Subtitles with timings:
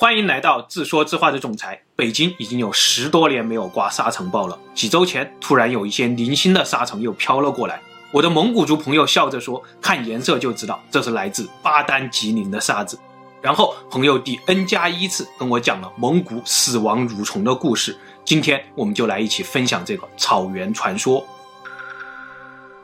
[0.00, 1.78] 欢迎来到自说自话的总裁。
[1.94, 7.78] 北京已经有十多年没有刮沙尘暴了，几周前突然有一些零星的沙尘又飘了过来。
[8.10, 12.98] 我的蒙古族朋友笑着说：“看颜色就知道这是来自巴丹吉林的沙子。”
[13.42, 17.94] 然后朋友第 N 加一次跟我讲了蒙古死亡蠕虫的故事。
[18.24, 21.22] 今天我们就来一起分享这个草原传说。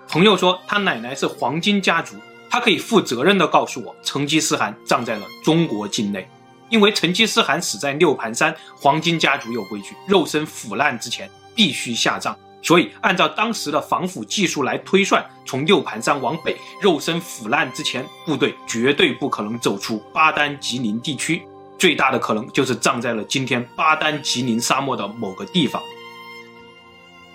[0.07, 2.17] 朋友说他奶奶是黄金家族，
[2.51, 6.29] 他可以负责任地告诉我，成吉思汗葬在了中国境内，
[6.69, 12.37] 因为成吉思汗死在六盘山，黄金家族有规矩，肉身腐烂之前必须下葬。
[12.62, 21.47] 所以，按照当时的防腐技术来推算，从六盘山往北，肉身腐烂之前，部队绝对不可能走出巴丹吉林地区。
[21.79, 25.80] 最大的可能就是葬在了今天巴丹吉林沙漠的某个地方。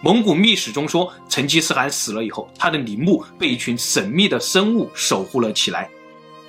[0.01, 5.89] 蒙古秘史中说，成吉思汗死了以后，他的陵墓被一群神秘的生物守护了起来。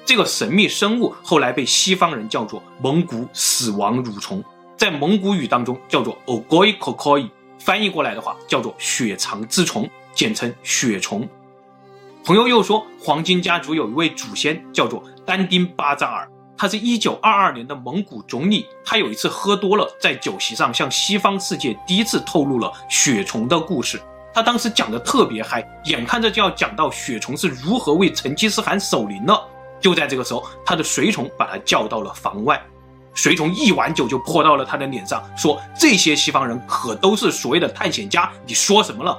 [0.04, 4.42] 这个神秘生物后来被西方人叫做蒙古死亡蠕虫，
[4.76, 7.30] 在蒙古语当中叫做 Ogoi Kokoi。
[7.58, 11.28] 翻译过来的话叫做血肠之虫，简称血虫。
[12.24, 18.66] 朋友又说，黄金家族有一位祖先叫做丹丁巴扎尔，他是一九二二年的蒙古总理。
[18.84, 24.00] 他有一次喝多了，在酒席上向西方世界第一次透露了血虫的故事。
[24.34, 29.40] 他当时讲的特别嗨，眼看着就要讲到血虫是如何为成吉思汗守灵了。
[29.82, 32.58] 就在这个时候，他的随从把他叫到了房外。
[33.14, 39.18] 随从一碗酒就泼到了他的脸上，说：“这些西方人可都是所谓的探险家，你说什么了？”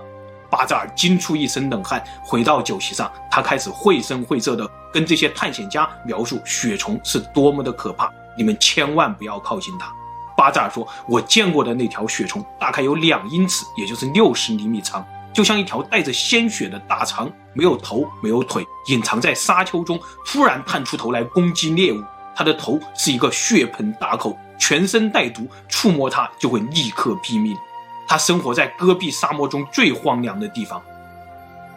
[0.50, 9.92] 巴扎尔惊出一身冷汗，回到酒席上，他开始绘声绘色地跟这些探险家描述雪虫是多么的可怕，你们千万不要靠近它。
[10.36, 22.04] 巴扎尔说：“我见过的那条雪虫大概有两英尺，也就是六十厘米长，就像一条带着鲜血的大肠，没有头，没有腿，隐藏在沙丘中，突然探出头来攻击猎物。”
[22.36, 27.56] 它的头是一个血盆大口，全身带毒，触摸它就会立刻毙命。
[28.08, 30.82] 他生活在戈壁沙漠中最荒凉的地方。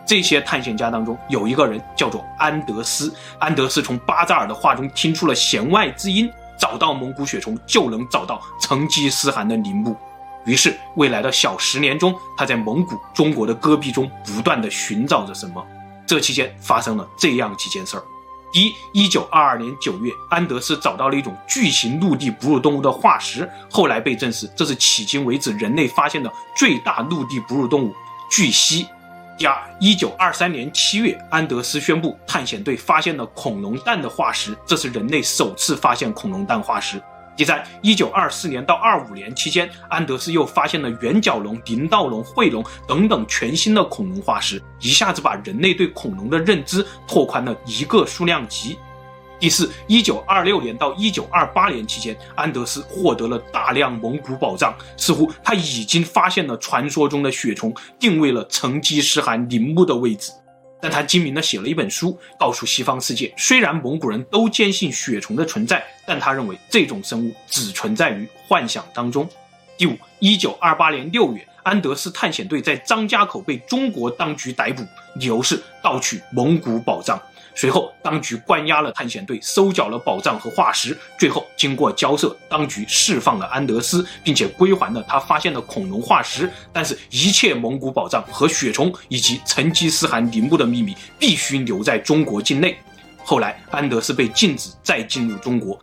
[0.04, 9.97] 这些探险家当中有一个人叫做安德斯，安德斯从巴扎尔的话中听出了弦外之音，找到蒙古血虫就能找到成吉思汗的陵墓。
[10.46, 15.64] 于是未来的小十年中，他在蒙古、中国的戈壁中不断地寻找着什么。
[16.06, 18.02] 这期间发生了这样几件事儿。
[18.52, 27.92] 一一九二二年九月，安德斯找到了一种巨型陆地哺乳动物的化石，后来被证实这是迄今为止人类发现的最大陆地哺乳动物
[28.30, 28.86] 巨蜥。
[29.36, 37.02] 第二，一九二三年七月，安德斯宣布探险队发现了恐龙蛋的化石，这是人类首次发现恐龙蛋化石。
[37.36, 48.78] 第三，一九二四年到二五年期间，安德斯又发现了圆角龙、林道龙、喙龙等等全新的恐龙化石，一下子把人类对恐龙的认知拓宽了一个数量级。
[49.38, 60.32] 第四，一九二六年到一九二八年期间，安德斯获得了大量蒙古宝藏，似乎他已经发现了传说中的雪虫，定位了成吉思汗陵墓的位置。
[60.81, 69.28] 但他精明地写了一本书，告诉西方世界，虽然蒙古人都坚信血虫的存在，但他认为这种生物只存在于幻想当中。
[69.76, 74.82] 第五，一九二八年六月，安德斯探险队在张家口被中国当局逮捕，
[75.16, 77.20] 理由是盗取蒙古宝藏。
[77.59, 80.97] 随后，当局关押了探险队，收缴了宝藏和化石。
[81.19, 86.53] 最后，经过交涉，当局释放了安德斯，并且归还了他发现的恐龙化石。
[86.71, 92.77] 但是，一切蒙古宝藏和血虫以及成吉思汗陵墓的秘密必须留在中国境内。
[93.25, 95.81] 后来，安德斯被禁止再进入中国，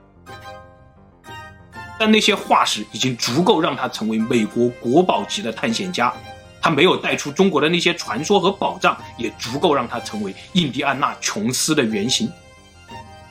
[2.00, 6.14] 但那些化石已经足够让他成为美国国宝级的探险家。
[6.64, 12.32] 他没有带出中国的那些传说和宝藏，也足够让他成为印第安纳琼斯的原型。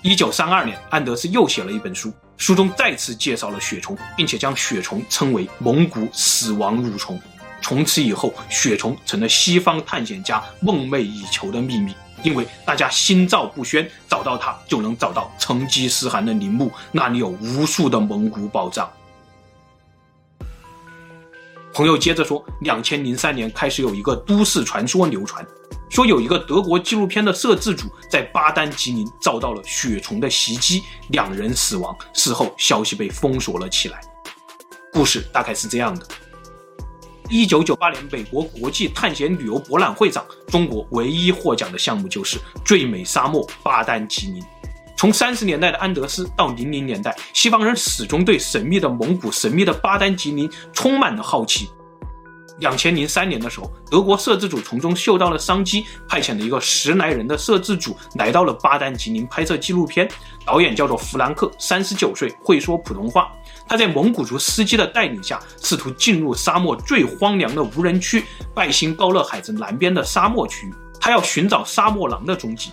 [0.02, 7.18] 一九三二年，安德斯又写了一本书，书中再次介绍了血虫，并且将血虫称为蒙古死亡蠕虫。
[7.62, 18.90] 从此以后，血虫成了西方探险家梦寐以求的秘密，因为大家心照不宣，找到它就能找到成吉思汗的陵墓，那里有无数的蒙古宝藏。
[21.74, 25.44] 朋友接着说，两千零三年开始有一个都市传说流传，
[25.88, 31.96] 说有一个德国纪录片的摄制组在巴丹吉林遭到了雪虫的袭击，两人死亡。
[32.12, 34.00] 事后消息被封锁了起来。
[34.92, 36.06] 故事大概是这样的：
[37.30, 44.44] 一九九八年美国国际探险旅游博览会上，中国唯一获奖的项目就是最美沙漠巴丹吉林。
[45.02, 51.68] 从三十年代的安德斯到零零年代，西方人始终对神秘的蒙古、神秘的巴丹吉林充满了好奇。
[52.60, 60.08] 两千零三年的时候，德国摄制组从中嗅到了商机，派遣了一个十来人的摄制组来到了巴丹吉林拍摄纪录片。
[60.46, 63.32] 导演叫做弗兰克，三十九岁，会说普通话。
[63.66, 70.74] 他在蒙古族司机的带领下，试图进入沙漠最荒凉的无人区——拜新高勒海子南边的沙漠区域。
[71.00, 72.70] 他要寻找沙漠狼的踪迹。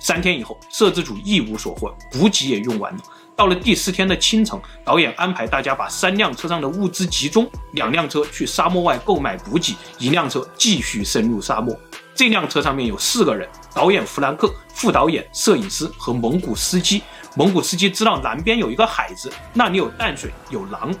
[0.00, 3.00] 三天以后，摄制组一无所获，补给也用完了。
[3.36, 11.78] 到了第四天的清晨，导演安排大家把三辆车上的物资集中，两辆车去沙漠外购买补给，一辆车继续深入沙漠。
[12.14, 17.02] 这辆车上面有四个人：导演弗兰克、副导演、摄影师和蒙古司机。
[17.34, 20.92] 蒙古司机知道南边有一个海子，那里有淡水，有狼。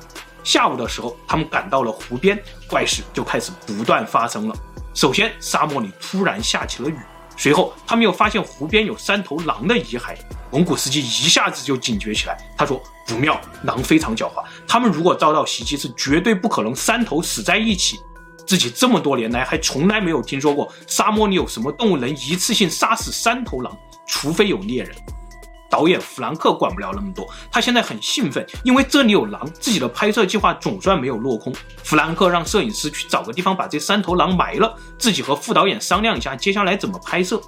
[0.42, 4.56] 下午的时候，他们赶到了湖边，怪事就开始不断发生了。
[4.94, 6.96] 首先，沙漠里突然下起了雨。
[7.40, 10.14] 随后，他们又发现湖边有三头狼的遗骸。
[10.50, 12.78] 蒙古司机一下子就警觉起来，他说
[13.08, 17.98] ：“不妙，狼非常狡猾，他们如果遭到袭击，是绝对不可能三头死在一起。
[18.46, 23.74] 自己这么多年来还从来没有听说过沙漠里有什么动物能一次性杀死三头狼，
[24.06, 24.94] 除非有猎人。”
[25.70, 31.54] 导演弗兰克管不了那么多，他现在很兴奋，因为这里有狼，自己的拍摄计划总算没有落空。
[31.84, 37.40] 弗兰克让摄影师去找个地方把这三头狼埋了，自己和副导演商量一下接下来怎么拍摄。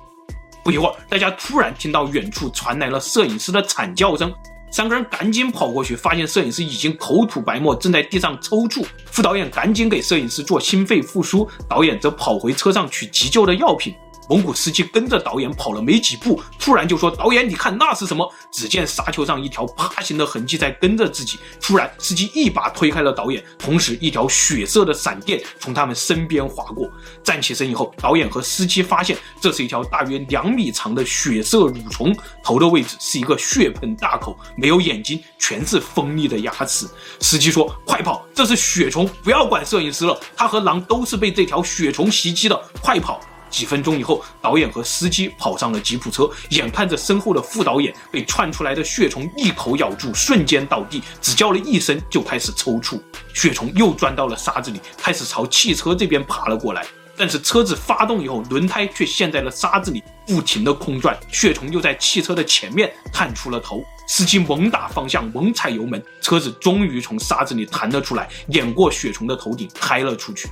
[0.62, 4.32] 不一会儿，大家突然听到远处传来了摄影师的惨叫声，
[4.70, 8.86] 三个人赶紧跑过去，发现摄影师已经口吐白沫，正在地上抽搐。
[9.06, 13.92] 副导演赶紧给摄影师做心肺复苏，导演则跑回车上取急救的药品。
[14.28, 21.38] 蒙古司机跟着导演跑了没几步，突然就说：“导演，你看那是什么？”只见沙丘上一条爬行的痕迹在跟着自己。
[21.60, 26.90] 突然，司机一把推开了导演，同时一条血色的闪电从他们身边划过。
[27.22, 32.14] 站起身以后，导演和司机发现这是一条大约两米长的血色蠕虫，
[32.44, 36.86] 头的位置是一个血盆大口，没有眼睛，全是锋利的牙齿。
[37.20, 43.20] 司机说：“快跑，这是血虫，不要管摄影师了，他和狼都是被这条血虫袭击的，快跑！”
[43.52, 52.98] 几分钟以后，导演和司机跑上了吉普车，眼看着身后的副导演被窜出来的血虫一口咬住，瞬间倒地，只叫了一声就开始抽搐。
[53.34, 56.84] 血虫又钻到了沙子里，开始朝汽车这边爬了过来。
[57.14, 61.16] 但是车子发动以后，轮胎却陷在了沙子里，不停的空转。
[61.30, 70.48] 血虫又在汽车的前面探出了头，司机猛打方向，猛踩油门，车子终于从沙子里弹了出来，碾过血虫的头顶，开了出去。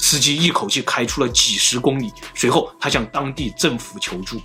[0.00, 4.40] 司机一口气开出了几十公里，随后他向当地政府求助。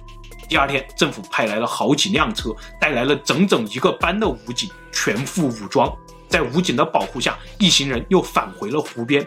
[0.49, 5.91] 第二天，政府派来了好几辆车，带来了整整一个班的武警，全副武装。
[6.27, 9.25] 在武警的保护下，一行人又返回了湖边。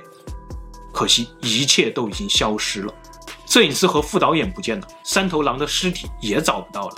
[0.93, 2.93] 可惜，一切都已经消失了。
[3.47, 6.95] 摄影师和副导演不见了，三头狼的尸体也找不到了。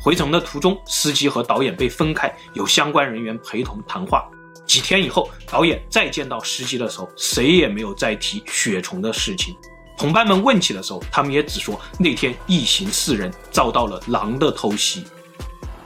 [0.00, 4.26] 回程的途中，司机和导演被分开，有相关人员陪同谈话。
[4.66, 9.54] 几天以后，导演再见到司机的时候，谁也没有再提血虫的事情。
[9.96, 15.04] 同伴们问起的时候，他们也只说那天一行四人遭到了狼的偷袭。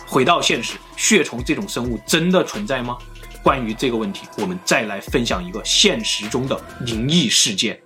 [0.06, 2.96] 回到现实，血虫这种生物真的存在吗？
[3.44, 7.80] 关于这个问题，我们再来分享一个现实中的灵异事件。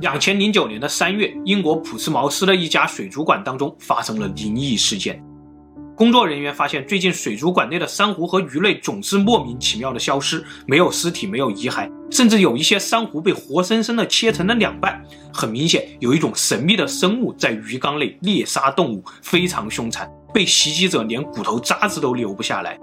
[0.00, 5.22] 两千零九年的三月，英国普斯茅斯的一家水族馆当中发生了灵异事件。
[6.00, 14.98] 工作人员发现，最近水族馆内的珊瑚和鱼类总是莫名其妙的消失，没有尸体，没有遗骸，甚至有一些珊瑚被活生生的切成了两半。
[15.30, 22.78] 很明显，有一种神秘的生物在鱼缸内猎杀动物，非常凶残，被袭击者连骨头渣子都留不下来。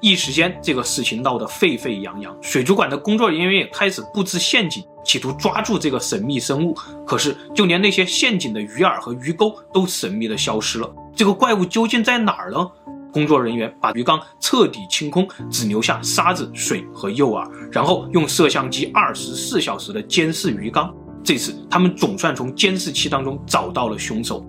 [0.00, 6.74] 一时间，这个事情闹得沸沸扬扬，水族馆的工作人员也开始布置陷阱，企图抓住这个神秘生物。
[7.06, 10.90] 可是，就连那些陷阱的鱼饵和鱼钩都神秘的消失了。
[11.14, 12.70] 这个怪物究竟在哪儿呢？
[13.12, 20.92] 工作人员把鱼缸彻底清空，只留下沙子、水和诱饵，然后用摄像机二十四小时的监视鱼缸。
[21.22, 24.44] 这次他们总算从监视器当中找到了凶手。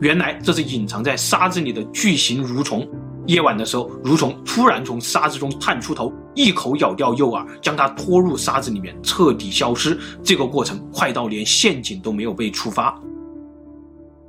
[0.00, 2.86] 原来这是隐藏在沙子里的巨型蠕虫。
[3.26, 9.98] 夜晚的时候，蠕虫突然从沙子中探出头，一口咬掉诱饵，将它拖入沙子里面，彻底消失。
[10.22, 13.00] 这个过程快到连陷阱都没有被触发。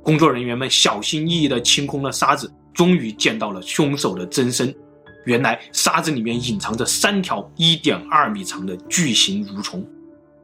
[0.02, 4.74] 工作人员们小心翼翼地清空了沙子，终于见到了凶手的真身。
[5.24, 9.84] 原来沙子里面隐藏着三条一点二米长的巨型蠕虫。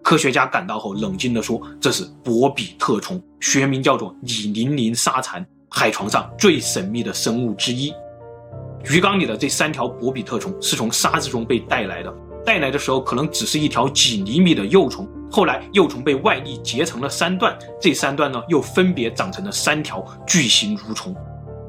[0.03, 7.95] 科学家赶到后，冷静地说：“这是博比特虫，学名叫做拟鳞鳞沙蝉，海床上最神秘的生物之一。”
[8.91, 12.13] 鱼缸里的这三条博比特虫是从沙子中被带来的，
[12.45, 15.09] 带来的时候可能只是一条几厘米的幼虫。
[15.31, 21.15] 后来，幼虫被外力截成了三段，这三段呢，又分别长成了三条巨型蠕虫。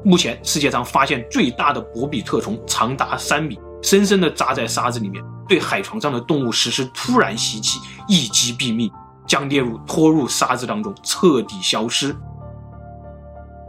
[0.03, 7.79] 目前，世界上发现最大的博比特虫长达三米，深深地扎在沙子里面，对海床上的动物实施突然袭击，
[8.09, 8.91] 一击毙命，
[9.25, 12.13] 将猎物拖入沙子当中，彻底消失。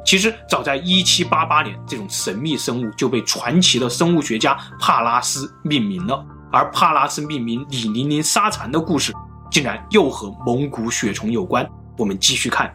[0.04, 6.24] 其实，早在1788年，这种神秘生物就被传奇的生物学家帕拉斯命名了。
[6.52, 9.12] 而帕拉斯命名李宁宁沙蚕的故事，
[9.50, 11.66] 竟然又和蒙古血虫有关。
[11.96, 12.72] 我们继续看。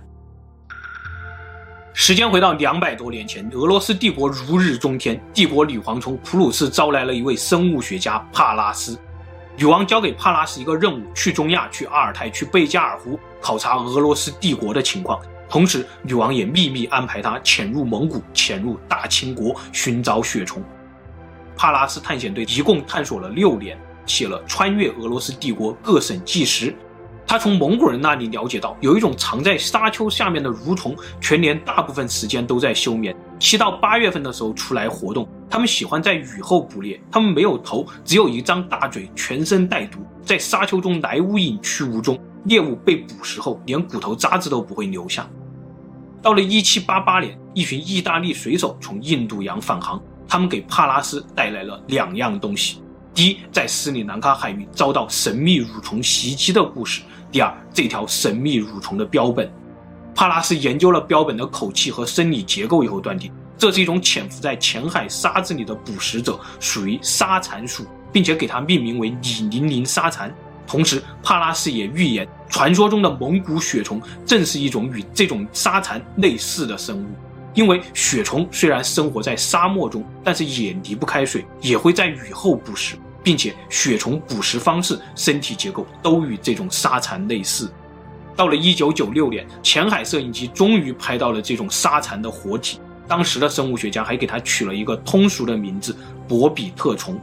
[1.93, 8.99] 时间回到两百多年前，俄罗斯帝国如日中天，帝国女皇从普鲁士招来了一位生物学家帕拉斯。
[9.55, 15.19] 女王交给帕拉斯一个任务：去中亚、去阿尔泰、去贝加尔湖，考察俄罗斯帝国的情况。
[15.49, 20.63] 同时，女王也秘密安排他潜入蒙古、潜入大清国寻找血虫。
[21.57, 26.73] 帕拉斯探险队一共探索了六年，写了穿越俄罗斯帝国各省纪实。
[27.25, 35.27] 他从蒙古人那里了解到，有一种藏在沙丘下面的蠕虫，全年大部分时间都在休眠，七到八月份的时候出来活动。
[35.49, 42.19] 他们喜欢在雨后捕猎，他们没有头，只有一张大嘴，全身带毒，在沙丘中来无影去无踪。
[42.45, 45.29] 猎物被捕食后，连骨头渣子都不会留下。
[46.21, 52.81] 到了一七八八年，一群意大利水手从印度洋返航，他们给帕拉斯带来了两样东西：
[53.13, 59.49] 第一，在斯里兰卡海域遭到神秘蠕虫袭击的故事；第二，这条神秘蠕虫的标本。
[60.13, 70.33] 帕拉斯研究了标本的口气和生理结构以后，断定这是一种潜伏在浅海沙子里的捕食者，属于沙蚕属，并且给它命名为李宁宁沙蚕。
[70.69, 77.07] 同时，帕拉斯也预言，传说中的蒙古血虫正是一种与这种沙蚕类似的生物。
[77.55, 87.71] 因为血虫虽然生活在沙漠中，但是也离不开水，也会在雨后捕食，并且血虫捕食方式、身体结构都与这种沙蚕类似。
[88.35, 95.97] 到了1996年，浅海摄影机终于拍到了这种沙蚕的活体，当时的生物学家还给它取了一个通俗的名字——
[96.29, 97.19] 博比特虫。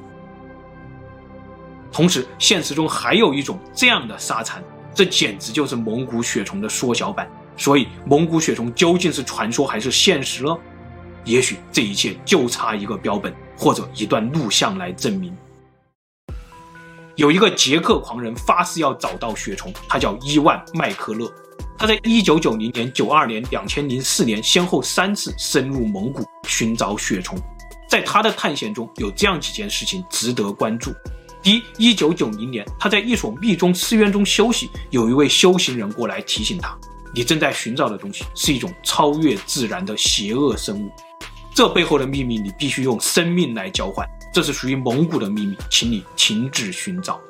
[1.97, 4.62] 同时，现实中还有一种这样的沙蚕，
[4.95, 7.26] 这简直就是蒙古血虫的缩小版。
[7.57, 10.55] 所以，蒙古血虫究竟是传说还是现实呢？
[11.25, 15.35] 也许这一切就差一个标本或者一段录像来证明。
[17.15, 21.33] 有一个捷克狂人发誓要找到血虫，他叫伊万·麦克勒。
[21.79, 27.38] 他在1990年、92年、2004年先后三次深入蒙古寻找血虫。
[27.88, 30.93] 在他的探险中，有这样几件事情值得关注。
[31.47, 36.76] 第一，一九九零年，他在一所密宗寺院中休息，有一位修行人过来提醒他
[37.15, 40.91] ：“你正在寻找的东西是一种超越自然的邪恶生物，
[41.55, 47.21] 这背后的秘密你必须用生命来交换，这是属于蒙古的秘密，请你停止寻找。”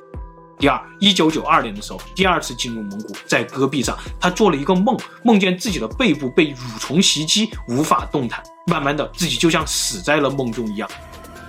[0.59, 10.89] 第二，一九九二年的时候，第二次进入蒙古，在戈壁上，他做了一个梦，梦见自己的背部被蠕虫袭击，无法动弹，慢慢的，自己就像死在了梦中一样。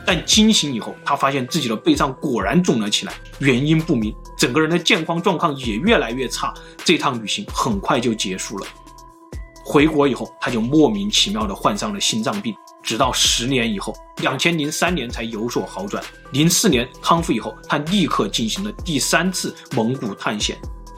[0.07, 6.53] 但惊醒以后，他发现自己的背上果然肿了起来，原因不明，整个人的健康状况也越来越差。
[6.85, 8.67] 这趟旅行很快就结束了。
[9.65, 16.01] 回国以后，他就莫名其妙地患上了心脏病，直到十年以后，两千零三年才有所好转。
[16.31, 20.57] 零四年康复以后，他立刻进行了第三次蒙古探险。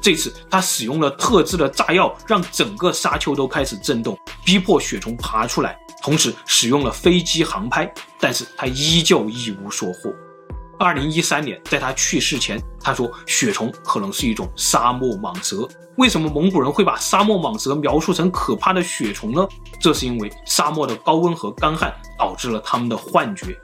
[0.09, 5.77] 这次他使用了特制的炸药，让整个沙丘都开始震动，逼迫雪虫爬出来。
[6.01, 10.11] 同时使用了飞机航拍，但是他依旧一无所获。
[10.79, 15.69] 二零一三年，在他去世前，他说雪虫可能是一种沙漠蟒蛇。
[15.97, 19.47] 为什么蒙古人会把沙漠蟒蛇描述成可怕的雪虫呢？
[19.79, 23.55] 这是因为沙漠的高温和干旱导致了他们的幻觉。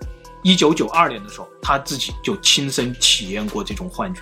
[0.44, 4.22] 一九九二年的时候，他自己就亲身体验过这种幻觉。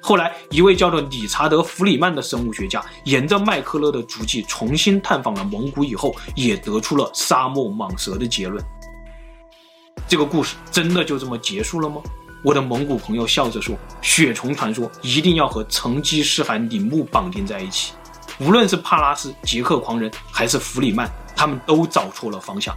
[0.00, 8.62] 后来，一位叫做理查德·弗里曼的生物学家，沿着麦克勒的足迹重新探访了蒙古以后，也得出了沙漠蟒蛇的结论。
[10.06, 12.02] 这个故事真的就这么结束了吗？
[12.44, 17.94] 我的蒙古朋友笑着说：“血虫传说一定要和成吉思汗陵墓绑定在一起。
[18.38, 22.76] 无论是帕拉斯、捷克狂人，还是弗里曼，他们都找错了方向。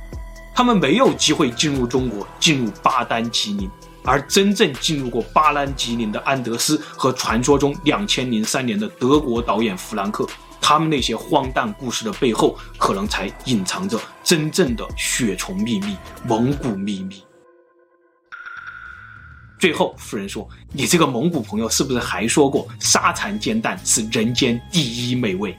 [0.55, 3.69] 他们没有机会进入中国，进入巴丹吉林。”
[4.07, 10.25] 而真正进入过巴兰吉林的安德斯和传说中两千零三年的德国导演弗兰克，
[10.61, 17.21] 他们那些荒诞故事的背后，可能才隐藏着真正的血虫秘密、蒙古秘密。
[19.59, 25.53] 最后，夫人说：“你这个蒙古朋友是不是还说过沙蚕煎蛋是人间第一美味？”